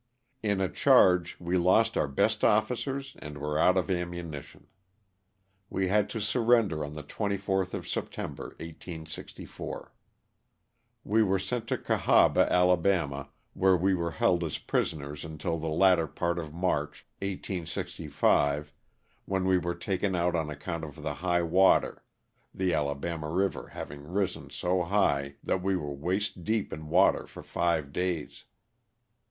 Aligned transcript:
In 0.41 0.59
a 0.61 0.67
charge 0.67 1.37
we 1.39 1.59
lost 1.59 1.95
our 1.95 2.07
best 2.07 2.43
officers 2.43 3.15
and 3.19 3.37
were 3.37 3.59
out 3.59 3.77
of 3.77 3.91
ammunition. 3.91 4.65
We 5.69 5.89
had 5.89 6.09
to 6.09 6.19
surrender 6.19 6.83
on 6.83 6.95
the 6.95 7.03
24th 7.03 7.75
of 7.75 7.87
September, 7.87 8.45
1864. 8.57 9.93
We 11.03 11.21
were 11.21 11.37
sent 11.37 11.67
to 11.67 11.77
Cahaba, 11.77 12.51
Ala., 12.51 13.29
where 13.53 13.77
we 13.77 13.93
were 13.93 14.09
held 14.09 14.43
as 14.43 14.57
prisoners 14.57 15.23
until 15.23 15.59
the 15.59 15.67
latter 15.69 16.07
part 16.07 16.39
of 16.39 16.51
March, 16.51 17.05
1865, 17.19 18.73
when 19.25 19.45
we 19.45 19.59
were 19.59 19.75
taken 19.75 20.15
out 20.15 20.33
on 20.35 20.49
account 20.49 20.83
of 20.83 21.03
the 21.03 21.13
high 21.13 21.43
water, 21.43 22.03
the 22.55 22.73
Alabama 22.73 23.29
river 23.29 23.67
having 23.67 24.01
risen 24.01 24.49
so 24.49 24.81
high 24.81 25.35
that 25.43 25.61
we 25.61 25.75
were 25.75 25.93
waist 25.93 26.43
deep 26.43 26.73
in 26.73 26.87
water 26.89 27.27
for 27.27 27.43
five 27.43 27.93
days. 27.93 28.45